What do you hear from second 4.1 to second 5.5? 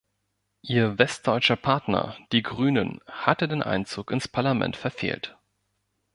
Parlament verfehlt.